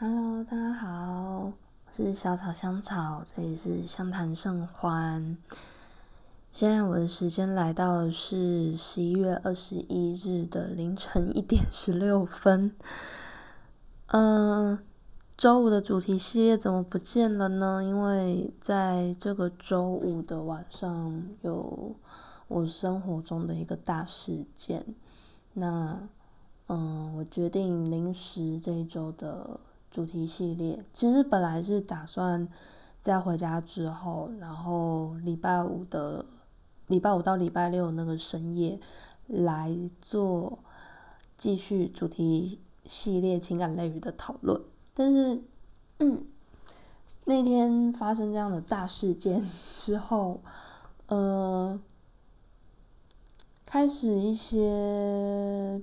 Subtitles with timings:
[0.00, 1.52] Hello，大家好，
[1.86, 5.36] 我是小草香草，这里是相谈甚欢。
[6.52, 12.76] 现在我的时间来到的是十一月二十一日的凌晨一点十六分。
[14.06, 14.78] 嗯，
[15.36, 17.82] 周五的主题系列怎么不见了呢？
[17.82, 21.96] 因为在这个周五的晚上，有
[22.46, 24.94] 我生活中的一个大事件。
[25.54, 26.08] 那，
[26.68, 29.58] 嗯，我决定临时这一周的。
[29.90, 32.46] 主题系列其实本来是打算
[33.00, 36.26] 在回家之后，然后礼拜五的
[36.88, 38.78] 礼拜五到礼拜六那个深夜
[39.26, 40.58] 来做
[41.36, 44.60] 继续主题系列情感类语的讨论，
[44.94, 45.42] 但是
[47.24, 50.40] 那天发生这样的大事件之后，
[51.06, 51.78] 呃，
[53.64, 55.80] 开始一些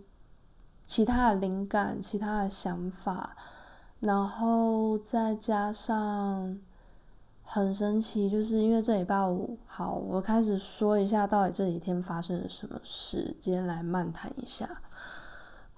[0.85, 3.35] 其他的灵感、其他的想法。
[4.01, 6.59] 然后再加上
[7.41, 13.35] 很神奇，就是因为这礼拜五，好，我开始说一下到底这几天发生了什么事。
[13.39, 14.69] 今天来漫谈一下。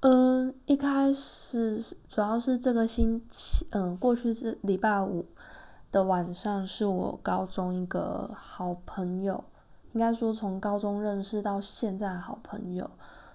[0.02, 5.26] 嗯，一开始主要是这个星期，嗯，过去是礼拜五
[5.92, 9.44] 的晚上，是我高中一个好朋友，
[9.94, 12.90] 应该说从高中认识到现在好朋友，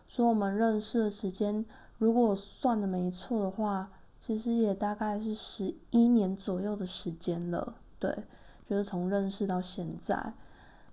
[0.08, 1.64] 说我们认识的时间，
[1.98, 3.90] 如果我算的没错的话。
[4.24, 8.16] 其实也大概是十一年左右的时间了，对，
[8.64, 10.34] 就是从认识到现在。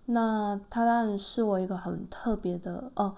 [0.08, 3.14] 那他当然是我一个很特别的哦，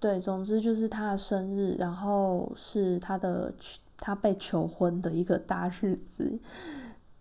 [0.00, 3.52] 对，总之就是他的生日，然后是他的
[3.98, 6.38] 他被求婚的一个大日子。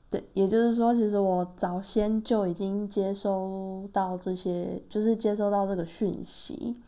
[0.10, 6.80] 对，也就是说，其实我早先就已经接收到这些，就是接收到这个讯息，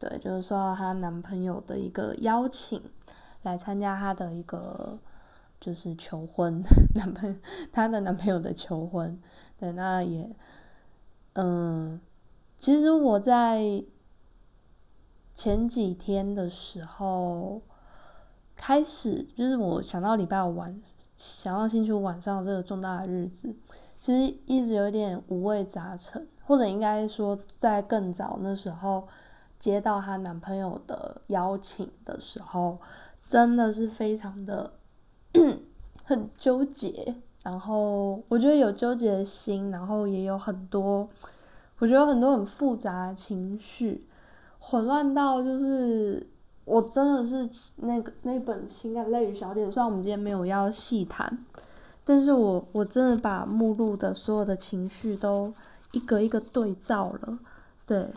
[0.00, 2.82] 对，就是收到她男朋友的一个邀请。
[3.44, 4.98] 来参加她的一个
[5.60, 6.60] 就是求婚，
[6.96, 7.38] 男朋
[7.72, 9.18] 她的男朋友的求婚，
[9.58, 10.34] 对，那也，
[11.34, 12.00] 嗯，
[12.58, 13.84] 其实我在
[15.32, 17.62] 前几天的时候
[18.56, 20.82] 开始，就是我想到礼拜五晚，
[21.16, 23.54] 想到星期五晚上这个重大的日子，
[23.96, 29.08] 其实一直有点五味杂陈，或者应该说在更早那时候
[29.58, 32.78] 接到她男朋友的邀请的时候。
[33.26, 34.72] 真的是非常的
[36.04, 41.08] 很纠结，然后我觉得有纠结的心，然后也有很多，
[41.78, 44.06] 我觉得很多很复杂的情绪，
[44.58, 46.26] 混乱到就是
[46.64, 47.48] 我真的是
[47.78, 51.44] 那个那本情感类语小点，虽然我们今天没有要细谈，
[52.04, 55.52] 但是我我真的把目录的所有的情绪都
[55.92, 57.38] 一个一个对照了，
[57.86, 58.08] 对。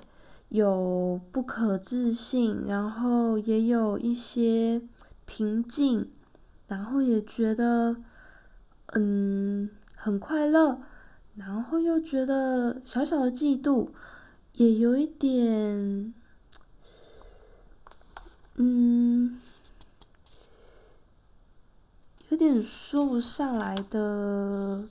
[0.49, 4.81] 有不可置信，然后也有一些
[5.25, 6.09] 平静，
[6.67, 7.97] 然后也觉得
[8.93, 10.79] 嗯很快乐，
[11.35, 13.89] 然后又觉得小小的嫉妒，
[14.53, 16.13] 也有一点
[18.55, 19.37] 嗯
[22.29, 24.85] 有点说不上来的。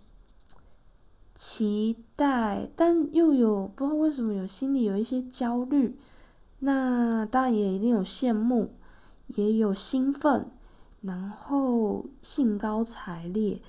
[1.38, 5.98] 期待，但又有不知道为什么有心里有一些焦虑，
[6.60, 8.70] 那当然也一定有羡慕，
[9.26, 10.50] 也有兴奋，
[11.02, 13.60] 然后兴高采烈，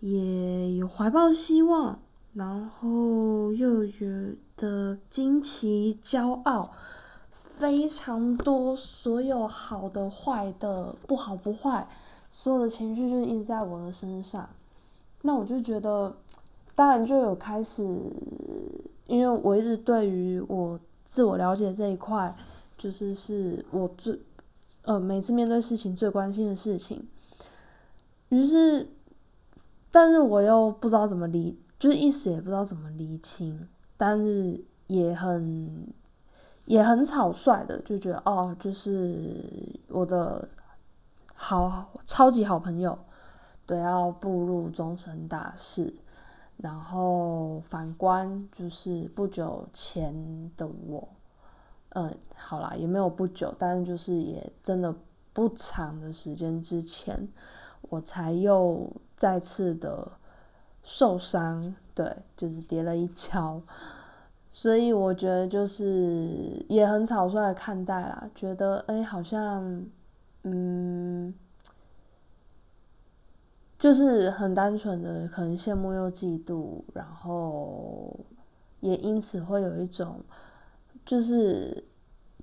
[0.00, 1.98] 也有怀抱希望，
[2.34, 6.70] 然后又觉得惊奇、骄傲，
[7.30, 11.88] 非常多，所有好的、坏的、不好不坏，
[12.28, 14.50] 所有的情绪就是一直在我的身上，
[15.22, 16.14] 那我就觉得。
[16.76, 17.82] 当然就有开始，
[19.06, 22.32] 因为我一直对于我自我了解这一块，
[22.76, 24.20] 就是是我最
[24.82, 27.08] 呃每次面对事情最关心的事情。
[28.28, 28.88] 于是，
[29.90, 33.66] 但是我又不知道怎么理，就是一时也不知道怎么理清，
[33.96, 35.88] 但是也很
[36.66, 40.46] 也很草率的就觉得哦，就是我的
[41.34, 42.98] 好超级好朋友
[43.64, 45.94] 都要步入终身大事。
[46.56, 51.06] 然后反观就是不久前的我，
[51.90, 54.94] 嗯，好啦，也没有不久，但是就是也真的
[55.32, 57.28] 不长的时间之前，
[57.82, 60.10] 我才又再次的
[60.82, 63.60] 受伤，对，就是跌了一跤，
[64.50, 69.84] 所以我觉得就是也很草率的看待啦，觉得哎，好像，
[70.44, 71.34] 嗯。
[73.78, 78.18] 就是很单纯的，可能羡慕又嫉妒，然后
[78.80, 80.20] 也因此会有一种，
[81.04, 81.84] 就是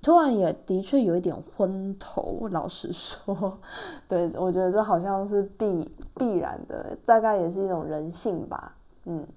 [0.02, 3.58] 突然也的确有一点昏头，老实说，
[4.08, 8.76] 对我觉得这好像是必必然的，大概也是一种人性吧，
[9.06, 9.28] 嗯。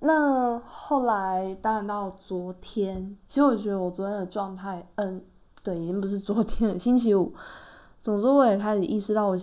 [0.00, 5.22] 那后来当然到昨天，其实我觉得我昨天的状态，嗯，
[5.62, 7.32] 对，已经不是昨天了，星期五。
[8.02, 9.38] 总之，我也开始意识到我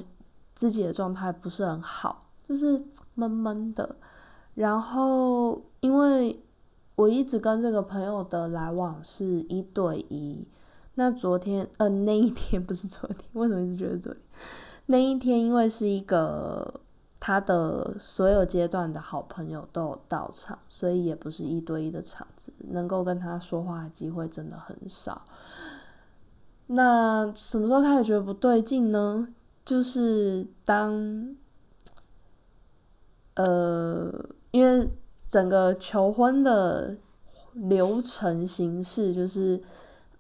[0.54, 2.84] 自己的状态不是很好，就是
[3.16, 3.96] 闷闷的。
[4.54, 6.44] 然后，因为
[6.96, 10.46] 我一直跟这个朋友的来往是一对一，
[10.96, 14.22] 那昨天，呃，那一天不是昨天，为什么一直觉得昨天？
[14.88, 16.82] 那一天因为是一个
[17.20, 25.22] 他的所有阶段的好朋友都有到场，所以也不是一对一的场子，能够跟他说话的机会真的很少。
[26.68, 29.30] 那什么时候开始觉得不对劲呢？
[29.72, 31.34] 就是当，
[33.36, 34.12] 呃，
[34.52, 34.90] 因为
[35.30, 36.98] 整个求婚的
[37.54, 39.64] 流程形式就是。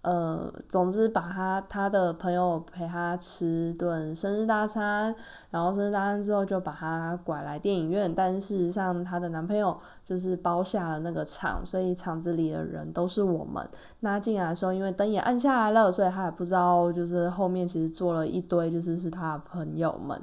[0.03, 5.15] 呃，总之把他他的朋友陪他吃顿生日大餐，
[5.51, 13.63] 然后生日大餐之后就把他拐来电影院，但事实上她的男朋友就是包下了那个场，所以场子里的人都是我们。
[14.00, 20.19] 那进来的时候，因为灯也暗下来了，所以他也不知道就是后面其实坐了一堆就是是他的朋友们。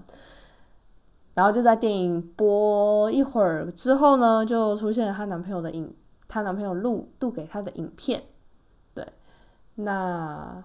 [1.35, 5.95] 然后就在电影播一会儿之后呢，就出现了她男朋友的影，
[6.27, 8.25] 她男朋友录录给她的影片。
[9.81, 10.65] 那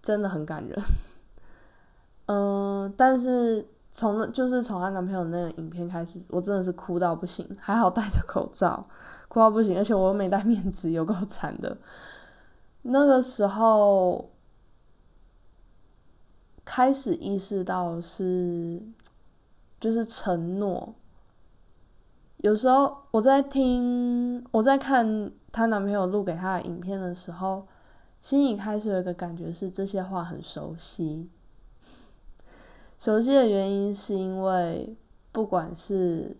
[0.00, 0.82] 真的很感人，
[2.24, 8.88] 嗯，但是从就是从她男朋友那个影片开始，我真的是哭到不行，还好戴着口罩，
[9.28, 11.76] 哭到不行，而且我又没戴面纸，有够惨的。
[12.80, 14.30] 那个时候
[16.64, 18.80] 开始意识到是，
[19.78, 20.94] 就是承诺。
[22.38, 25.32] 有时候我在听，我在看。
[25.52, 27.66] 她男朋友录给她的影片的时候，
[28.20, 31.30] 心里开始有一个感觉是这些话很熟悉。
[32.98, 34.94] 熟悉的原因是因为，
[35.32, 36.36] 不管是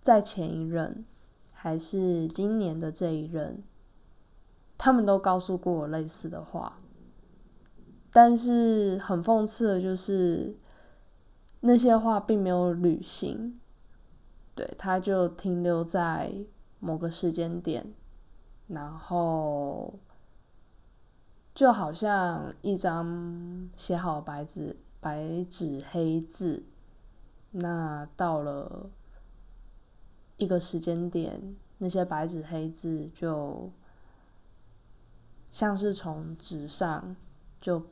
[0.00, 1.04] 在前一任，
[1.52, 3.60] 还是今年的这一任，
[4.78, 6.78] 他们都告诉过我类似的话。
[8.12, 10.56] 但是很讽刺的就是，
[11.58, 13.59] 那些话并没有履行，
[14.60, 16.44] 对，他就停留在。
[16.82, 17.92] 某个时间点，
[18.66, 19.98] 然后
[21.54, 26.64] 就好像一张写好白纸，白纸黑字，
[27.50, 28.88] 那到了
[30.38, 33.70] 一个时间点，那些白纸黑字就
[35.50, 37.14] 像是从纸上
[37.60, 37.82] 就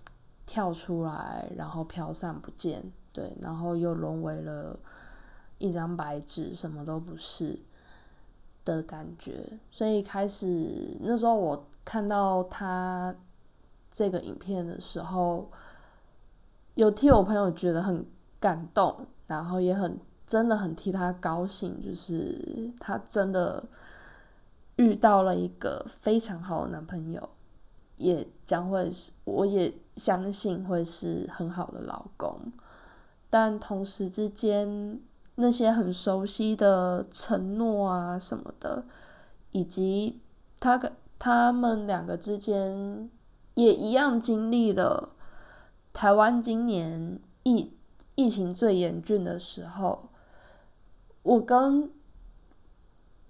[0.46, 4.80] 跳出来，然后飘散不见，对，然后又沦为了
[5.58, 7.60] 一张白纸，什么都不是。
[8.64, 13.16] 的感觉，所以开始那时候我看到他
[13.90, 15.50] 这个影片的时候，
[16.74, 18.04] 有替我朋友觉得很
[18.38, 23.66] 感动，然后也很真的很替他高兴，就是他真的
[24.76, 27.26] 遇到了一个非常好的男朋友，
[27.96, 32.38] 也将会是我也相信会是很好的老公，
[33.30, 35.00] 但同时之间。
[35.40, 38.84] 那些很熟悉的承诺啊什么的，
[39.52, 40.20] 以及
[40.58, 43.08] 他跟他们两个之间
[43.54, 45.10] 也一样经历了
[45.92, 47.72] 台湾今年疫
[48.16, 50.08] 疫情最严峻的时候，
[51.22, 51.92] 我跟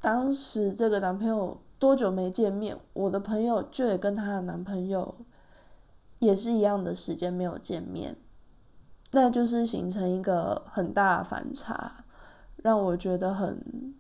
[0.01, 5.15] 当时这个男朋友多久没见面，我的朋友就也跟她的男朋友
[6.21, 8.17] 也是一样的时间没有见面。
[9.11, 12.05] 那就是形成一个很大的反差，
[12.57, 13.95] 让我觉得很，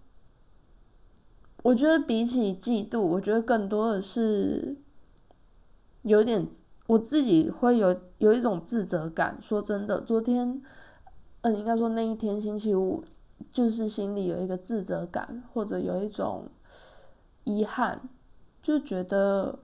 [1.63, 4.77] 我觉得比起嫉妒，我觉得更多的是
[6.03, 6.47] 有点
[6.87, 9.39] 我自己会有有一种自责感。
[9.41, 10.63] 说真的，昨天，
[11.41, 13.03] 嗯，应该说那一天星期五，
[13.51, 16.49] 就是心里有一个自责感，或者有一种
[17.45, 18.03] 遗憾，
[18.61, 19.59] 就觉得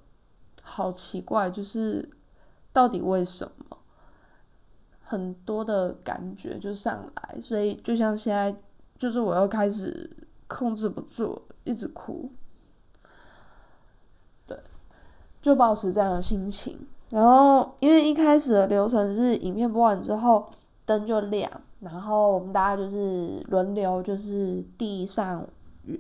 [0.63, 2.09] 好奇怪，就是
[2.73, 3.77] 到底为什么？
[5.15, 8.53] 很多的感觉就上来，所以就像现在，
[8.99, 10.11] 就是我又开始
[10.49, 12.33] 控制不住，一直哭。
[14.45, 14.59] 对，
[15.41, 16.85] 就保持这样的心情。
[17.11, 20.45] 然后，因为一开始的流程是影片播完之后
[20.85, 25.47] 灯就亮，然后我们大家就是轮流，就是递上，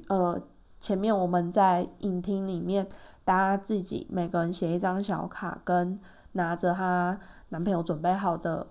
[0.08, 0.42] 呃，
[0.80, 2.84] 前面我们在影厅里面，
[3.24, 5.96] 大家自己每个人写一张小卡，跟
[6.32, 8.66] 拿着她男朋友准备好的。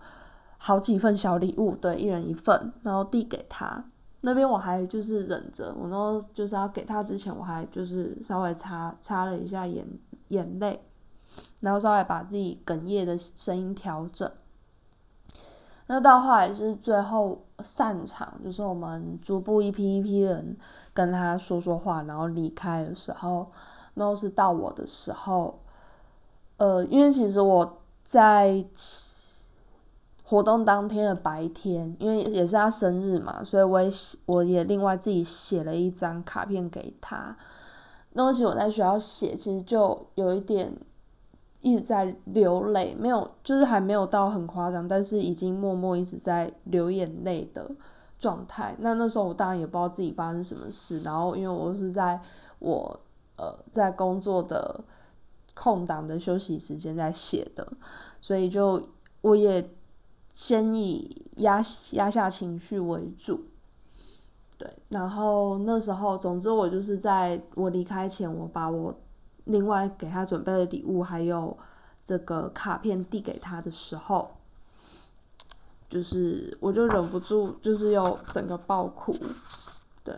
[0.65, 3.84] 好几份小礼物，对，一人一份，然后递给他。
[4.22, 9.86] 那边我还就是忍着，我然就是要给他之前，我还就是稍微擦擦了一下眼
[10.29, 10.82] 眼泪，
[11.60, 14.32] 然后稍微把自己哽咽的声音调整。
[15.88, 20.55] 那到后来是最后散场，就是我们逐步一批一批人
[20.93, 23.51] 跟他说说话，然后离开的时候，
[23.96, 25.60] 然后是到我的时候，
[26.55, 28.65] 呃，因为其实我在
[30.33, 37.37] 活动当天的白天，因为也是他生日嘛，所以我也写，我也另外自己写了一张卡片给他。
[38.13, 40.75] 那其实我在学校写，其实就有一点。
[41.61, 47.71] 一直在流泪，没有，就是还没有到很夸张，但是已经默默一直在流眼泪的
[48.19, 48.75] 状态。
[48.79, 52.19] 那那时候我当然也不知道自己发生什么事，然后因为我是在
[52.59, 52.99] 我
[53.37, 54.83] 呃在工作的
[55.53, 57.65] 空档的休息时间在写的，
[58.19, 58.83] 所以就
[59.21, 59.65] 我也
[60.33, 61.61] 先以压
[61.93, 63.45] 压下情绪为主，
[64.57, 68.93] 对，然后那时候总之我就是在我离开前，我把我。
[69.45, 71.57] 另外给他准备的礼物，还有
[72.01, 74.31] 这个卡片递给他的时候，
[75.89, 79.13] 就是我就忍不住，就是有整个爆哭，
[80.01, 80.15] 对。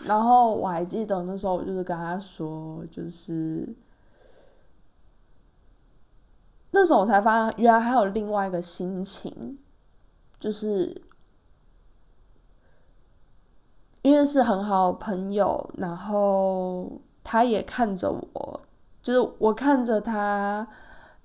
[0.00, 3.72] 然后我还记得那时候，我就是跟他说，就是
[6.74, 9.56] 那时候我才发现，原来还有另外一个心情，
[10.38, 11.00] 就是
[14.02, 17.00] 因为是很好朋友，然后。
[17.26, 18.60] 他也看着我，
[19.02, 20.68] 就是我看着他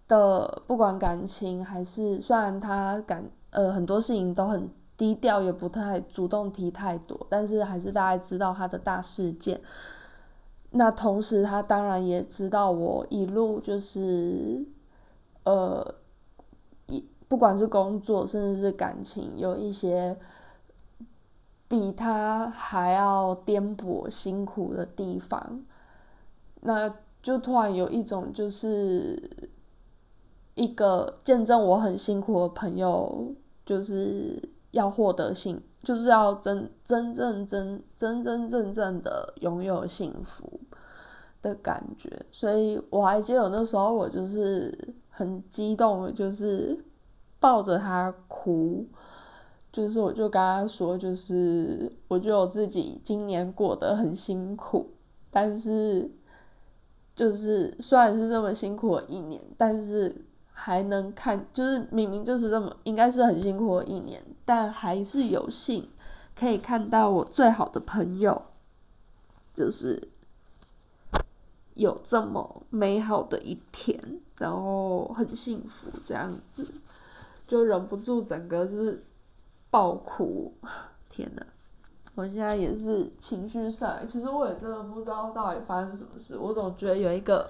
[0.07, 9.59] 的，不管感情还是，虽然他感呃很多事情都很低调，也不太主动提太多，但是还是大概知道他的大事件。
[10.71, 14.65] 那同时，他当然也知道我一路就是，
[15.49, 15.95] 呃，
[16.85, 20.15] 一不管是工作，甚至是感情，有一些
[21.67, 25.63] 比他还要颠簸辛苦的地方。
[26.61, 29.49] 那就突然有一种，就是
[30.53, 33.33] 一个见证我很辛苦的朋友，
[33.65, 34.39] 就是
[34.71, 40.59] 要获得幸，就是要真真正真真真正正的拥有幸福
[41.41, 42.25] 的感觉。
[42.31, 46.83] 所以我还记得那时候，我就是很激动，就是
[47.39, 48.87] 抱着他哭，
[49.71, 54.89] 就是我就跟他说，就是我觉得我自己今年过得很辛苦，
[55.29, 56.09] 但是。
[57.15, 60.23] 就是虽然是这么辛苦的一年，但是
[60.53, 65.85] 还能看，就是明明就是这么应该是很辛苦的一年，但还是有幸
[66.33, 68.41] 可以看到我最好的朋友，
[69.53, 70.07] 就是
[71.73, 73.99] 有这么美好的一天，
[74.39, 76.65] 然后很幸福这样子，
[77.47, 78.99] 就忍不住整个就是
[79.69, 80.51] 爆哭，
[81.11, 81.45] 天呐！
[82.15, 86.37] 我现在也是情绪上，其实我也真的不知道到底发生什么事。
[86.37, 87.49] 我总觉得有一个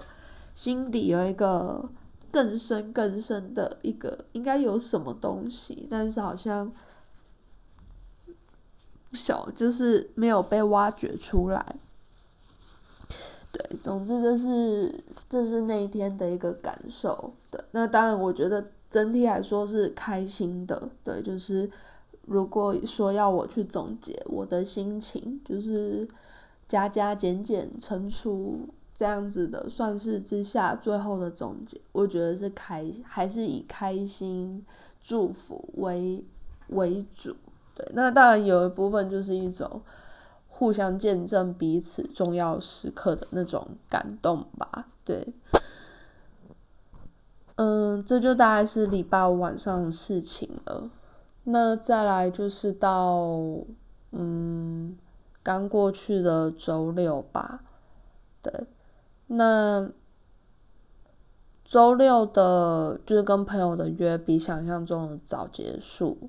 [0.54, 1.88] 心底有一个
[2.30, 6.70] 更深更深的一个，应该有什么东西，但是好像
[9.10, 11.76] 不晓，就是没有被挖掘出来。
[13.52, 17.32] 对，总之这是这是那一天的一个感受。
[17.50, 20.90] 对，那当然我觉得整体来说是开心的。
[21.02, 21.70] 对，就是。
[22.26, 26.06] 如果说要我去总结我的心情，就是
[26.68, 34.64] 加加减减乘除这样子的算式之下，最后的总结，我觉得是开还是以开心
[35.02, 36.22] 祝福为
[36.68, 37.34] 为主。
[37.74, 39.82] 对，那当然有一部分就是一种
[40.60, 44.88] 互相见证彼此重要时刻的那种感动吧。
[45.06, 45.32] 对，
[47.54, 50.90] 嗯，这就大概是礼拜五晚上的事情了。
[51.44, 53.30] 那再来就是到，
[54.10, 54.98] 嗯，
[55.42, 57.62] 刚过去的周六吧，
[58.42, 58.66] 对，
[59.28, 59.90] 那
[61.64, 66.28] 周六的就是跟朋友的约比想象中的早结束，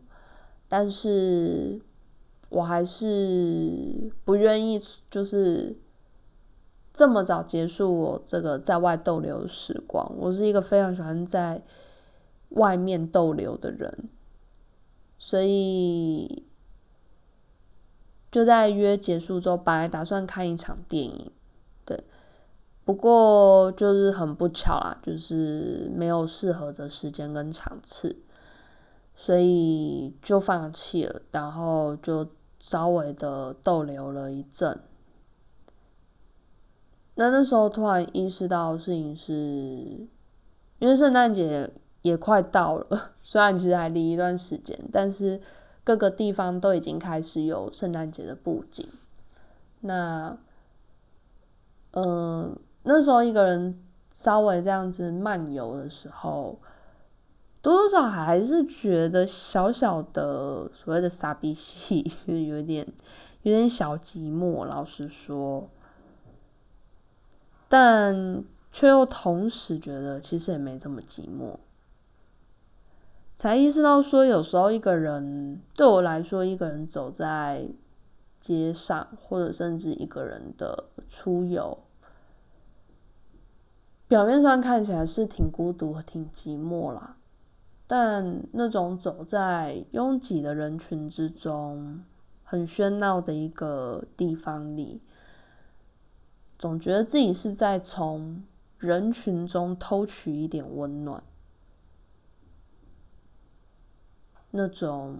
[0.69, 1.81] 但是
[2.51, 4.79] 我还是不愿意
[5.10, 5.75] 就是
[6.93, 10.13] 这么早结束我这个在外逗留的时光。
[10.17, 11.63] 我是一个非常喜欢在
[12.50, 14.10] 外面逗留的人。
[15.17, 16.43] 所以
[18.31, 21.31] 就在约结束之后，本来打算看一场电影，
[21.86, 22.03] 对，
[22.84, 28.17] 不过就是很不巧啦，就是没有适合的时间跟场次，
[29.15, 32.27] 所以就放弃了，然后就
[32.61, 34.79] 稍微的逗留了一阵。
[37.15, 40.07] 那那时候突然意识到事情是，
[40.79, 41.73] 因为圣诞节。
[42.03, 45.39] 也快到了， 虽然其实还离一段时间，但是
[45.83, 48.89] 各个地方都已经开始有圣诞节的布景。
[49.81, 50.35] 那，
[51.91, 53.79] 嗯，那时候一个人
[54.11, 56.57] 稍微这样子漫游的时候，
[57.61, 62.87] 多多少还是觉得小小的所谓的傻逼戏是 有点
[63.43, 65.69] 有点小寂寞，老实说，
[67.67, 71.57] 但却又同时觉得其实也没这么寂寞。
[73.35, 77.69] 才意识到说，有时候一个人对我来说，一个人走在
[78.39, 81.79] 街上，或者甚至一个人的出游，
[84.07, 87.17] 表面上看起来是挺孤独、挺寂寞啦。
[87.93, 92.01] 但那种走在拥挤的人群之中，
[92.41, 95.01] 很喧闹的一个地方里，
[96.57, 98.43] 总觉得自己是在从
[98.77, 101.21] 人群中偷取一点温暖。
[104.51, 105.17] 那种，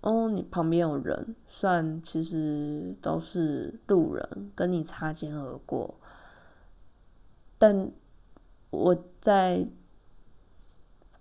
[0.00, 6.00] 哦，你旁边有人，虽然其实都是路人，跟你擦肩而过，
[7.58, 7.92] 但
[8.70, 9.68] 我在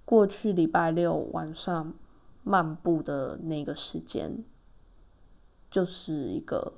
[0.09, 1.93] 过去礼拜六晚上
[2.41, 4.43] 漫步的那个时间，
[5.69, 6.73] 就是一个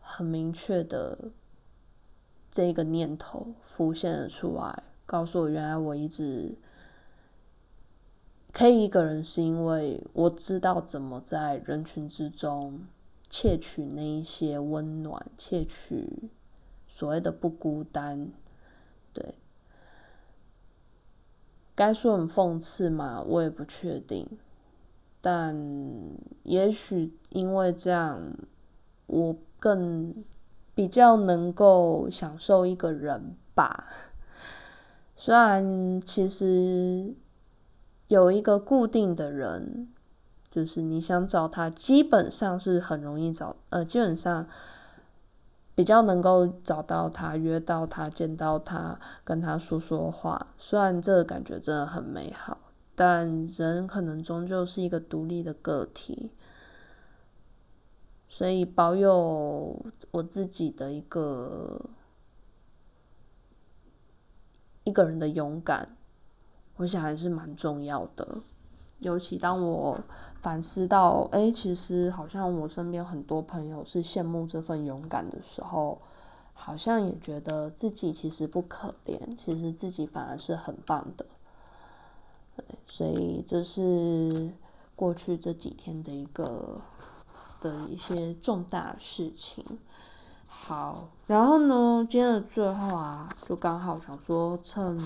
[0.00, 1.32] 很明确的
[2.48, 6.56] 这个念头浮现了出来，告诉我，原来我一直。
[8.52, 12.86] 可以一个人，是因为我知道怎么在人群之中
[13.28, 16.30] 窃取那一些温暖，窃取
[16.86, 18.30] 所谓的不孤单。
[19.12, 19.34] 对，
[21.74, 24.28] 该说很讽刺嘛，我也不确定。
[25.20, 25.56] 但
[26.42, 28.20] 也许因为这样，
[29.06, 30.14] 我更
[30.74, 33.86] 比较能够享受一个人吧。
[35.16, 37.14] 虽然其实。
[38.08, 39.88] 有一个固定的人，
[40.50, 44.46] 就是你想找他，基本上是很容易找，呃，基本上
[45.74, 50.46] 比较能够找到他，约到他，见到他，跟他说说话。
[50.56, 52.58] 虽然这个感觉真的很美好，
[52.94, 56.30] 但人可能终究是一个独立的个体，
[58.28, 61.80] 所以保有我自己的一个
[64.84, 65.96] 一个人的勇敢。
[66.76, 68.26] 我想还是蛮重要的，
[69.00, 70.00] 尤其当我
[70.40, 75.98] 反思到，哎，其实好像我身边很多朋友是羡慕这份勇敢的时候，
[76.54, 81.26] 好像也觉得自己其实不可怜，其实自己反而是很棒的。
[82.86, 84.52] 所以这是
[84.96, 86.80] 过去这几天的一个
[87.60, 89.64] 的一些重大事情。
[90.46, 94.98] 好，然后呢，今天的最后啊，就刚好想说趁。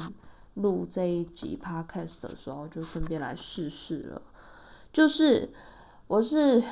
[0.58, 4.22] 录这一集 podcast 的时候，就顺便来试试了。
[4.92, 5.48] 就是
[6.06, 6.62] 我是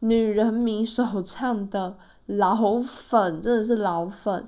[0.00, 1.96] 女人迷首唱的
[2.26, 4.46] 老粉，真的是老粉，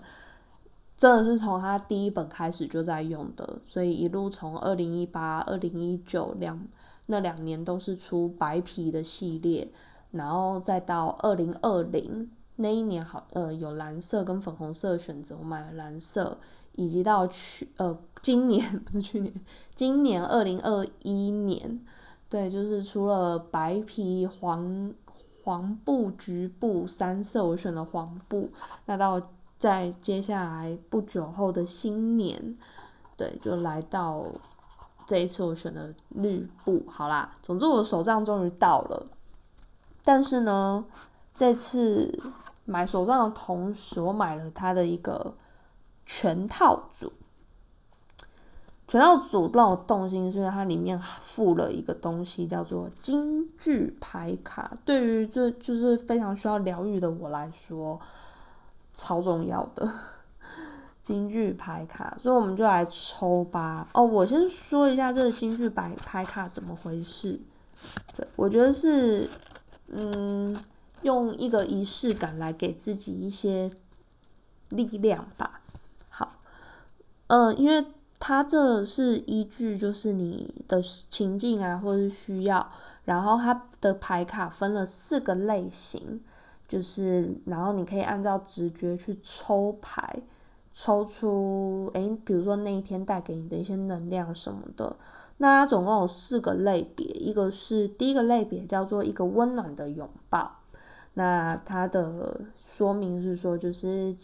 [0.97, 6.67] 真的是从他第一本开始就在用的，所以一路从二零一八、二零一九两
[7.07, 9.71] 那两年都是出白皮的系列，
[10.11, 16.39] 然后再到二零二零那一年，好呃有蓝色跟粉红色选择，我买了蓝色，
[16.77, 17.99] 以及到去呃。
[18.23, 19.33] 今年 不是去年，
[19.77, 21.81] 今年二零二一年，
[22.29, 24.93] 对，就是除了白皮、黄
[25.45, 28.51] 黄布、橘布三色，我选了黄布。
[28.87, 29.21] 那到
[29.61, 32.59] 在接下来不久后的新年，
[33.17, 34.27] 对，就来到
[35.07, 36.83] 这一次我选的绿布。
[36.89, 39.07] 好啦，总之我的手账终于到了，
[40.03, 40.85] 但是呢，
[41.33, 42.21] 这次
[42.65, 45.33] 买手账的同时，我买了它的一个
[46.07, 47.13] 全套组。
[48.89, 54.79] 全套组让我动心，是因为它里面附了一个东西，叫做京剧牌卡。
[54.85, 58.01] 对于这就是非常需要疗愈的我来说，
[58.95, 59.91] 超重要的
[61.03, 62.17] 京剧牌卡。
[62.21, 63.89] 所以我们就来抽吧。
[63.93, 67.41] 哦，我先说一下这个京剧牌牌卡怎么回事。
[68.17, 69.29] 对，我觉得是，
[69.89, 70.57] 嗯，
[71.03, 73.69] 用一个仪式感来给自己一些
[74.69, 75.61] 力量吧。
[77.29, 77.87] 嗯，因为。
[78.19, 82.67] 它这是依据就是你的情境啊，或者是需要，
[83.05, 86.23] 然后它的牌卡分了四个类型，
[86.67, 90.23] 就是然后你可以按照直觉去抽牌，
[90.73, 94.97] 抽出诶，比如说那一天带给你的一些能量什么的。
[95.37, 100.51] 那它总共有四个类别，一个是第一个类别叫做一个温暖的拥抱，
[101.13, 104.17] 那它的说明是说就是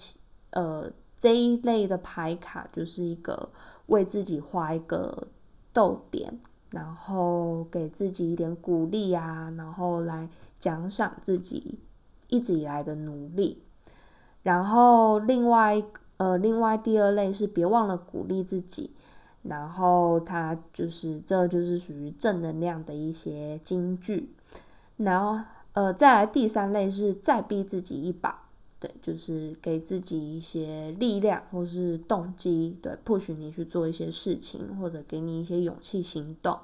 [0.50, 0.90] 呃
[1.22, 3.50] 这一类的牌卡就是一个。
[3.87, 5.26] 为自己画一个
[5.72, 11.78] 逗点，然后给自己一点鼓励啊，然后来奖赏自己
[12.28, 13.62] 一直以来的努力。
[14.42, 15.82] 然后另外
[16.16, 18.92] 呃，另外第二类是别忘了鼓励自己，
[19.42, 24.32] 然后它就是这就是属于正能量的一些金句。
[24.96, 28.41] 然后呃，再来第三类是再逼自己一把。
[28.82, 36.58] 对，就是给自己一些力量或是动机，对，push 你去做一些事情，或者给你一些勇气行动。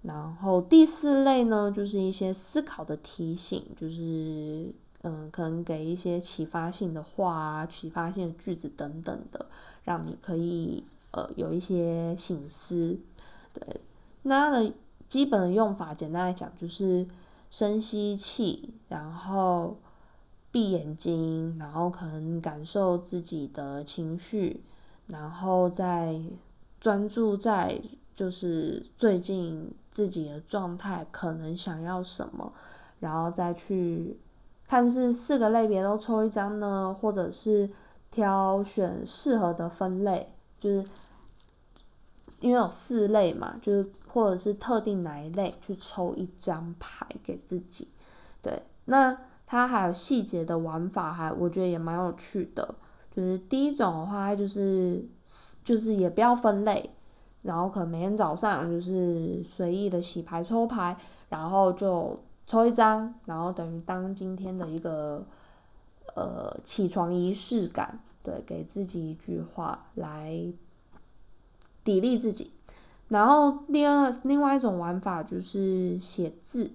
[0.00, 9.44] 然后第四类呢，就是一些思考的提醒，就是嗯，可能给一些启发性的话、启发性的句子等等的，
[9.82, 12.98] 让你可以呃有一些醒思。
[13.52, 13.82] 对，
[14.22, 14.72] 那它的
[15.10, 17.06] 基本的用法，简单来讲就是
[17.50, 19.76] 深吸气，然后。
[20.54, 24.62] 闭眼睛，然后可能感受自己的情绪，
[25.08, 26.22] 然后再
[26.80, 27.82] 专注在
[28.14, 32.52] 就是最近自己的状态，可能想要什么，
[33.00, 34.16] 然后再去
[34.68, 37.68] 看是四个类别都抽一张呢，或者是
[38.12, 40.86] 挑选适合的分类，就是
[42.40, 47.88] 因为有四类嘛，就是或者是特定哪一类去抽一张牌给自己，
[48.40, 49.18] 对，那。
[49.46, 52.74] 它还有细节的玩法，还我觉得也蛮有趣的。
[53.14, 55.06] 就是第一种的话，就是
[55.62, 56.90] 就是也不要分类，
[57.42, 60.96] 然后可能每天早上就是随意的洗牌抽牌，
[61.28, 65.24] 然后就抽一张，然后等于当今天的一个
[66.16, 70.32] 呃起床仪式感，对，给自己一句话来
[71.84, 72.50] 砥砺自己。
[73.08, 76.72] 然后第二另外一种玩法就是写字。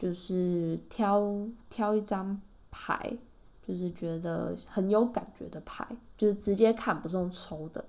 [0.00, 3.18] 就是挑挑一张牌，
[3.60, 5.86] 就是觉得很有感觉的牌，
[6.16, 7.84] 就是直接看不是用抽的，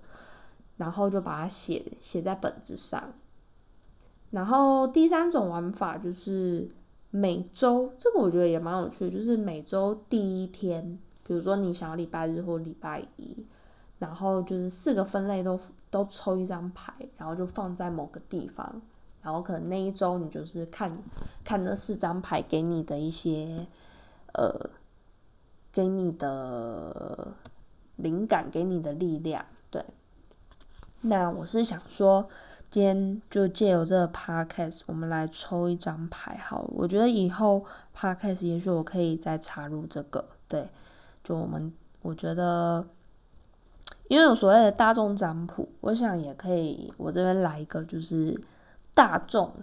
[0.75, 3.13] 然后就把它写写在本子上。
[4.29, 6.69] 然后第三种玩法就是
[7.11, 13.45] 每周，这个我觉得也蛮有趣，就是每周第一天，比如说你想要礼拜日或礼拜一，
[13.99, 15.57] 然后就是四个分类都
[15.89, 18.81] 都抽一张牌，然后就放在某个地方。
[19.23, 20.97] 然后可能那一周你就是看，
[21.43, 23.67] 看那四张牌给你的一些，
[24.33, 24.69] 呃，
[25.71, 27.27] 给你的
[27.97, 29.85] 灵感，给你的力量，对。
[31.01, 32.27] 那我是想说，
[32.71, 36.65] 今天就借由这个 podcast，我们来抽一张牌，好。
[36.73, 37.63] 我觉得以后
[37.95, 40.67] podcast 也许我可以再插入这个，对。
[41.23, 42.87] 就我们，我觉得，
[44.07, 48.41] 因为有所谓的大众占卜，我想也可以，我这边来一个就是。
[48.93, 49.53] 大众，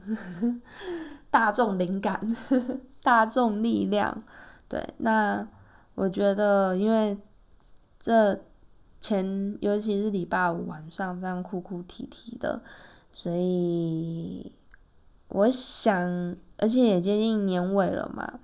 [1.30, 2.36] 大众灵感，
[3.02, 4.22] 大众力量，
[4.68, 5.46] 对，那
[5.94, 7.18] 我觉得，因为
[8.00, 8.40] 这
[9.00, 12.62] 前尤其是礼拜五晚上这样哭哭啼啼的，
[13.12, 14.50] 所以
[15.28, 18.40] 我想，而且也接近年尾了嘛，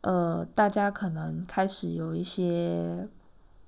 [0.00, 3.08] 呃，大家可能开始有一些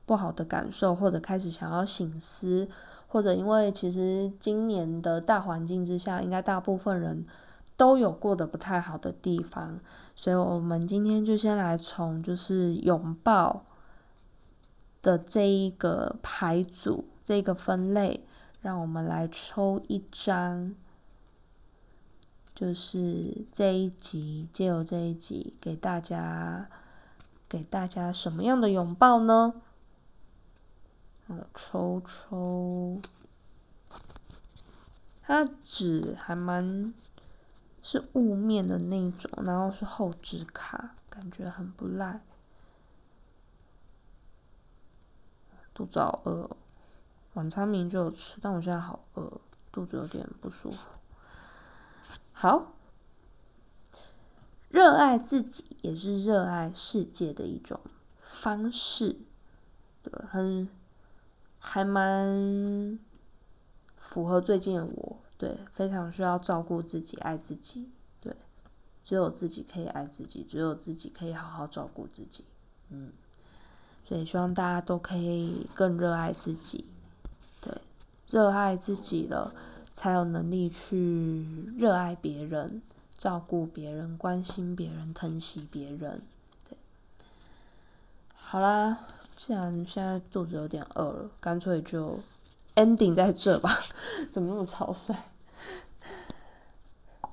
[0.06, 2.68] 不好的感受，或者开始想要醒思。
[3.08, 7.26] 或者因为其实今年的大环境之下，应该大部分人
[7.76, 9.78] 都有过得不太好的地方，
[10.14, 13.64] 所以我们今天就先来从就是拥抱
[15.02, 18.26] 的这一个牌组这个分类，
[18.60, 20.74] 让我们来抽一张，
[22.54, 26.68] 就是这一集借由这一集给大家
[27.48, 29.62] 给大家什么样的拥抱呢？
[31.28, 33.00] 我抽抽，
[35.22, 36.94] 它纸还蛮
[37.82, 42.20] 是雾面的那种，然后是厚纸卡，感觉很不赖。
[45.74, 46.56] 肚子好饿，
[47.34, 49.40] 晚餐明明就有吃，但我现在好饿，
[49.72, 50.88] 肚子有点不舒服。
[52.32, 52.72] 好，
[54.68, 57.80] 热爱自己也是热爱世界的一种
[58.20, 59.18] 方式，
[60.04, 60.68] 对，很。
[61.68, 62.96] 还蛮
[63.96, 68.34] 符合最近的我，对，非常需要照顾自己、爱自己，对，
[69.02, 72.44] 只有自己可以爱自己，只有自己可以好好照顾自己，
[72.90, 73.12] 嗯，
[74.04, 76.88] 所以希望大家都可以更热爱自己，
[77.60, 77.74] 对，
[78.28, 79.52] 热爱自己了，
[79.92, 81.44] 才有能力去
[81.76, 82.80] 热爱别人、
[83.18, 86.22] 照顾别人、关心别人、疼惜别人，
[86.68, 86.78] 对，
[88.36, 89.00] 好啦。
[89.46, 92.18] 既然现在肚子有点饿了，干脆就
[92.74, 93.70] ending 在这吧。
[94.28, 95.14] 怎么那么草率？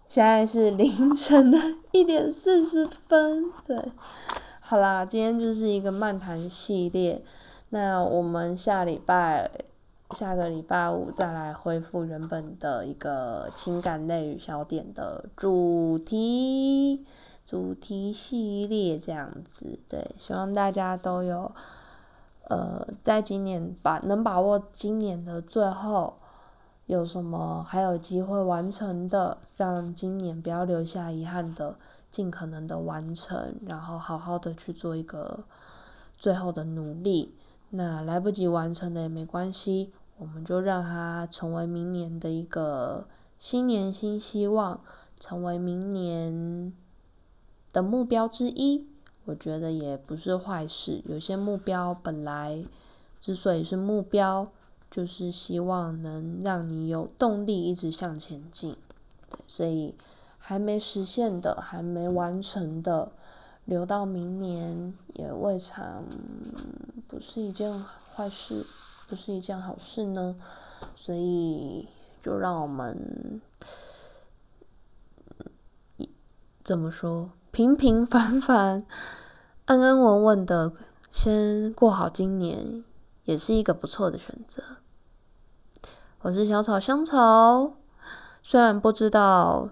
[0.07, 1.57] 现在是凌晨的
[1.91, 3.51] 一点四十分。
[3.65, 3.91] 对，
[4.59, 7.25] 好啦，今天就是一个漫谈系列。
[7.69, 9.49] 那我们下礼拜
[10.11, 17.07] 下个礼拜五再来恢复原本的一个情感类与小点的主题
[17.43, 21.51] 主题系列这样子，对，希望大家都有
[22.53, 26.19] 呃，在今年把能把握今年的最后
[26.85, 31.79] 有什么还有机会完成的，让今年不要留下遗憾的，
[32.11, 35.45] 尽可能的完成，然后好好的去做一个
[36.15, 37.33] 最后的努力。
[37.71, 39.91] 那来不及完成的也没关系。
[40.17, 43.07] 我们就让它成为明年的一个
[43.39, 44.79] 新年新希望，
[45.19, 46.71] 成为明年
[47.71, 48.87] 的目标之一。
[49.25, 51.01] 我觉得也不是坏事。
[51.05, 52.63] 有些目标本来
[53.19, 54.47] 之所以是目标，
[54.89, 58.75] 就是希望能让你有动力一直向前进。
[59.47, 59.95] 所以
[60.37, 63.11] 还没实现的、还没完成的，
[63.65, 66.03] 留到明年也未尝
[67.07, 67.73] 不是一件
[68.15, 68.65] 坏事。
[69.09, 70.35] 不是一件好事呢，
[70.95, 71.87] 所以
[72.19, 73.41] 就让我们
[76.63, 78.83] 怎么说，平平凡凡、
[79.65, 80.73] 安安稳稳的
[81.11, 82.83] 先过好今年，
[83.25, 84.63] 也是一个不错的选择。
[86.21, 87.75] 我是小草香草，
[88.41, 89.69] 虽然不知道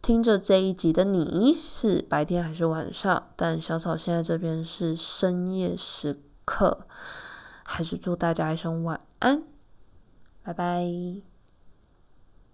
[0.00, 6.86] 听着这一集的你是白天还是晚上，但小草现在这边是深夜时刻。
[7.62, 9.42] 还是祝大家一声晚安，
[10.42, 10.82] 拜拜。